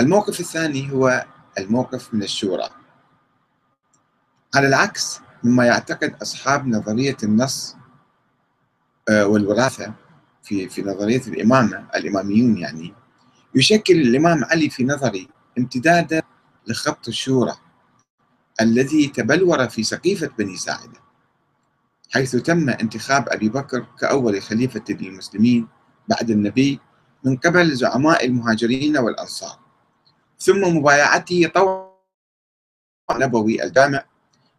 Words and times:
الموقف 0.00 0.40
الثاني 0.40 0.92
هو 0.92 1.26
الموقف 1.58 2.14
من 2.14 2.22
الشورى. 2.22 2.68
على 4.54 4.68
العكس 4.68 5.20
مما 5.44 5.66
يعتقد 5.66 6.14
أصحاب 6.22 6.66
نظرية 6.66 7.16
النص 7.22 7.76
آه، 9.08 9.26
والوراثة 9.26 9.94
في 10.42 10.68
في 10.68 10.82
نظرية 10.82 11.22
الإمامة 11.26 11.86
الإماميون 11.96 12.58
يعني 12.58 12.94
يشكل 13.54 13.94
الإمام 13.94 14.44
علي 14.44 14.70
في 14.70 14.84
نظري 14.84 15.28
امتدادا 15.58 16.22
لخط 16.66 17.08
الشورى 17.08 17.54
الذي 18.60 19.08
تبلور 19.08 19.68
في 19.68 19.82
سقيفة 19.82 20.30
بني 20.38 20.56
ساعدة 20.56 21.00
حيث 22.10 22.36
تم 22.36 22.68
انتخاب 22.70 23.28
أبي 23.28 23.48
بكر 23.48 23.86
كأول 24.00 24.42
خليفة 24.42 24.84
للمسلمين 24.88 25.68
بعد 26.08 26.30
النبي 26.30 26.80
من 27.24 27.36
قبل 27.36 27.74
زعماء 27.74 28.26
المهاجرين 28.26 28.98
والأنصار. 28.98 29.61
ثم 30.42 30.76
مبايعته 30.76 31.50
طوع 31.54 31.92
نبوي 33.12 33.64
الجامع 33.64 34.04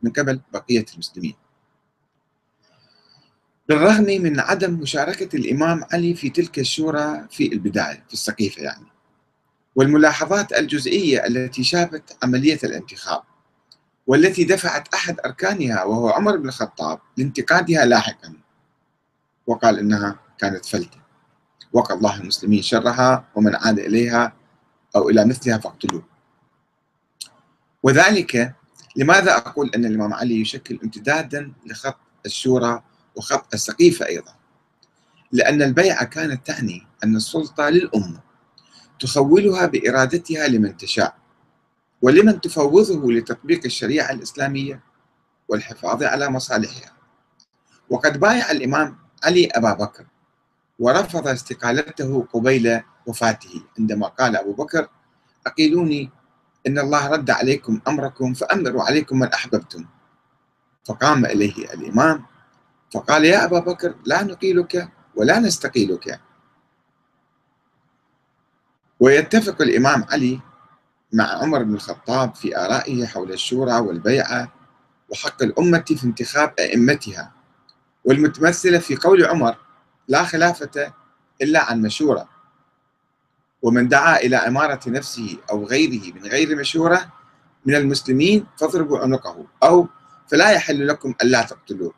من 0.01 0.11
قبل 0.11 0.41
بقية 0.53 0.85
المسلمين. 0.93 1.35
بالرغم 3.69 4.03
من 4.03 4.39
عدم 4.39 4.73
مشاركة 4.73 5.35
الإمام 5.35 5.83
علي 5.93 6.13
في 6.13 6.29
تلك 6.29 6.59
الشورى 6.59 7.27
في 7.31 7.53
البداية 7.53 8.03
في 8.07 8.13
السقيفة 8.13 8.61
يعني 8.61 8.85
والملاحظات 9.75 10.53
الجزئية 10.53 11.27
التي 11.27 11.63
شابت 11.63 12.17
عملية 12.23 12.59
الانتخاب 12.63 13.23
والتي 14.07 14.43
دفعت 14.43 14.93
أحد 14.93 15.19
أركانها 15.25 15.83
وهو 15.83 16.09
عمر 16.09 16.37
بن 16.37 16.47
الخطاب 16.47 16.99
لانتقادها 17.17 17.85
لاحقا 17.85 18.33
وقال 19.47 19.79
إنها 19.79 20.19
كانت 20.37 20.65
فلتة 20.65 20.99
وقى 21.73 21.93
الله 21.93 22.21
المسلمين 22.21 22.61
شرها 22.61 23.27
ومن 23.35 23.55
عاد 23.55 23.79
إليها 23.79 24.33
أو 24.95 25.09
إلى 25.09 25.25
مثلها 25.25 25.57
فأقتلوه. 25.57 26.03
وذلك 27.83 28.55
لماذا 28.95 29.37
أقول 29.37 29.71
أن 29.75 29.85
الإمام 29.85 30.13
علي 30.13 30.41
يشكل 30.41 30.79
امتدادا 30.83 31.53
لخط 31.65 31.97
الشورى 32.25 32.83
وخط 33.15 33.53
السقيفة 33.53 34.05
أيضا؟ 34.05 34.35
لأن 35.31 35.61
البيعة 35.61 36.03
كانت 36.03 36.47
تعني 36.47 36.87
أن 37.03 37.15
السلطة 37.15 37.69
للأمة 37.69 38.19
تخولها 38.99 39.65
بإرادتها 39.65 40.47
لمن 40.47 40.77
تشاء 40.77 41.15
ولمن 42.01 42.41
تفوضه 42.41 43.11
لتطبيق 43.11 43.61
الشريعة 43.65 44.11
الإسلامية 44.11 44.83
والحفاظ 45.47 46.03
على 46.03 46.29
مصالحها. 46.29 46.93
وقد 47.89 48.19
بايع 48.19 48.51
الإمام 48.51 48.97
علي 49.23 49.45
أبا 49.47 49.73
بكر 49.73 50.05
ورفض 50.83 51.27
استقالته 51.27 52.27
قبيل 52.33 52.81
وفاته. 53.07 53.63
عندما 53.79 54.07
قال 54.07 54.35
أبو 54.35 54.53
بكر 54.53 54.87
أقيلوني 55.47 56.09
إن 56.67 56.79
الله 56.79 57.07
رد 57.07 57.29
عليكم 57.31 57.81
أمركم 57.87 58.33
فأمروا 58.33 58.83
عليكم 58.83 59.19
من 59.19 59.27
أحببتم. 59.27 59.85
فقام 60.85 61.25
إليه 61.25 61.73
الإمام 61.73 62.25
فقال 62.91 63.25
يا 63.25 63.45
أبا 63.45 63.59
بكر 63.59 63.95
لا 64.05 64.23
نقيلك 64.23 64.89
ولا 65.15 65.39
نستقيلك. 65.39 66.19
ويتفق 68.99 69.61
الإمام 69.61 70.05
علي 70.11 70.39
مع 71.13 71.23
عمر 71.23 71.63
بن 71.63 71.73
الخطاب 71.73 72.35
في 72.35 72.57
آرائه 72.57 73.05
حول 73.05 73.31
الشورى 73.31 73.79
والبيعة 73.79 74.51
وحق 75.09 75.43
الأمة 75.43 75.85
في 75.97 76.03
انتخاب 76.03 76.53
أئمتها 76.59 77.31
والمتمثلة 78.05 78.79
في 78.79 78.95
قول 78.95 79.25
عمر 79.25 79.62
لا 80.07 80.23
خلافة 80.23 80.93
إلا 81.41 81.63
عن 81.63 81.81
مشورة. 81.81 82.29
ومن 83.61 83.87
دعا 83.87 84.17
إلى 84.17 84.35
إمارة 84.35 84.79
نفسه 84.87 85.37
أو 85.51 85.65
غيره 85.65 86.13
من 86.13 86.25
غير 86.25 86.55
مشورة 86.55 87.11
من 87.65 87.75
المسلمين 87.75 88.45
فاضربوا 88.57 88.99
عنقه 88.99 89.45
أو 89.63 89.87
فلا 90.27 90.51
يحل 90.51 90.87
لكم 90.87 91.15
ألا 91.21 91.41
تقتلوه. 91.43 91.93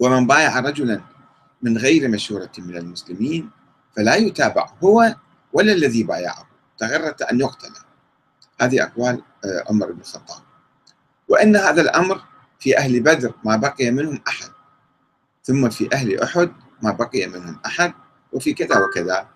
ومن 0.00 0.26
بايع 0.26 0.60
رجلا 0.60 1.00
من 1.62 1.78
غير 1.78 2.08
مشورة 2.08 2.52
من 2.58 2.76
المسلمين 2.76 3.50
فلا 3.96 4.16
يتابع 4.16 4.70
هو 4.84 5.16
ولا 5.52 5.72
الذي 5.72 6.02
بايعه 6.02 6.46
تغرت 6.78 7.22
أن 7.22 7.40
يقتل. 7.40 7.72
هذه 8.60 8.82
أقوال 8.82 9.22
آه، 9.44 9.64
عمر 9.68 9.92
بن 9.92 10.00
الخطاب. 10.00 10.42
وأن 11.28 11.56
هذا 11.56 11.82
الأمر 11.82 12.22
في 12.60 12.78
أهل 12.78 13.00
بدر 13.00 13.34
ما 13.44 13.56
بقي 13.56 13.90
منهم 13.90 14.20
أحد. 14.28 14.41
ثم 15.42 15.68
في 15.70 15.88
أهل 15.92 16.20
أحد 16.20 16.52
ما 16.82 16.90
بقي 16.90 17.26
منهم 17.26 17.60
أحد 17.66 17.94
وفي 18.32 18.52
كذا 18.54 18.78
وكذا. 18.78 19.28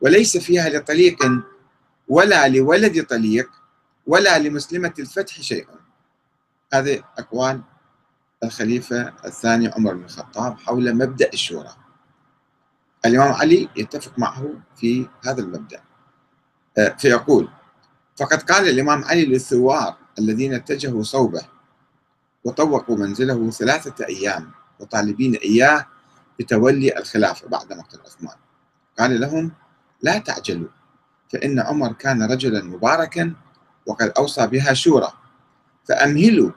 وليس 0.00 0.36
فيها 0.36 0.68
لطليق 0.68 1.18
ولا 2.08 2.48
لولد 2.48 3.06
طليق 3.06 3.50
ولا 4.06 4.38
لمسلمة 4.38 4.94
الفتح 4.98 5.40
شيء. 5.40 5.66
هذه 6.72 7.04
أقوال 7.18 7.62
الخليفة 8.44 9.12
الثاني 9.24 9.68
عمر 9.68 9.94
بن 9.94 10.04
الخطاب 10.04 10.58
حول 10.58 10.94
مبدأ 10.94 11.30
الشورى. 11.32 11.76
الإمام 13.06 13.32
علي 13.32 13.68
يتفق 13.76 14.18
معه 14.18 14.50
في 14.76 15.08
هذا 15.24 15.40
المبدأ. 15.40 15.80
آه، 16.78 16.96
فيقول 16.98 17.48
فقد 18.16 18.42
قال 18.42 18.68
الإمام 18.68 19.04
علي 19.04 19.24
للثوار 19.26 19.96
الذين 20.18 20.54
اتجهوا 20.54 21.02
صوبه 21.02 21.42
وطوقوا 22.44 22.96
منزله 22.96 23.50
ثلاثة 23.50 24.06
أيام 24.06 24.50
وطالبين 24.80 25.34
إياه 25.34 25.86
بتولي 26.40 26.98
الخلافة 26.98 27.48
بعد 27.48 27.72
مقتل 27.72 28.00
عثمان. 28.00 28.36
قال 28.98 29.20
لهم 29.20 29.52
لا 30.02 30.18
تعجلوا 30.18 30.68
فإن 31.32 31.60
عمر 31.60 31.92
كان 31.92 32.22
رجلا 32.22 32.64
مباركا 32.64 33.34
وقد 33.86 34.12
أوصى 34.18 34.46
بها 34.46 34.74
شورى 34.74 35.12
فأمهلوا 35.84 36.50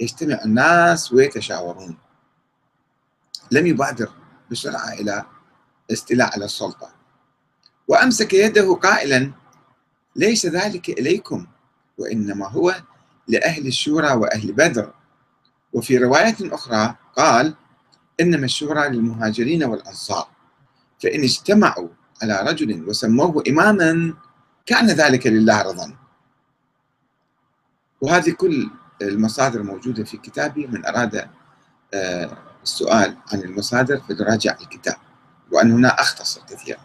يجتمع 0.00 0.38
الناس 0.44 1.12
ويتشاورون. 1.12 1.98
لم 3.50 3.66
يبادر 3.66 4.10
بسرعة 4.50 4.92
إلى 4.92 5.24
استيلاء 5.92 6.32
على 6.34 6.44
السلطة. 6.44 6.90
وأمسك 7.88 8.34
يده 8.34 8.74
قائلا 8.74 9.32
ليس 10.16 10.46
ذلك 10.46 10.88
إليكم 10.88 11.46
وإنما 11.98 12.48
هو 12.48 12.74
لأهل 13.28 13.66
الشورى 13.66 14.12
وأهل 14.12 14.52
بدر. 14.52 14.92
وفي 15.72 15.98
رواية 15.98 16.36
أخرى 16.42 16.94
قال 17.16 17.54
إنما 18.20 18.44
الشورى 18.44 18.88
للمهاجرين 18.88 19.64
والأنصار. 19.64 20.28
فإن 21.02 21.22
اجتمعوا 21.22 21.88
على 22.22 22.40
رجل 22.50 22.88
وسموه 22.88 23.42
إماما 23.48 24.14
كان 24.66 24.86
ذلك 24.86 25.26
لله 25.26 25.62
رضا. 25.62 25.96
وهذه 28.00 28.30
كل 28.30 28.70
المصادر 29.02 29.62
موجودة 29.62 30.04
في 30.04 30.16
كتابي. 30.16 30.66
من 30.66 30.86
أراد 30.86 31.28
آه، 31.94 32.36
السؤال 32.62 33.16
عن 33.32 33.40
المصادر 33.40 34.00
فليراجع 34.00 34.56
الكتاب. 34.60 34.96
وأن 35.52 35.72
هنا 35.72 35.88
أختصر 35.88 36.40
كثيرا. 36.48 36.80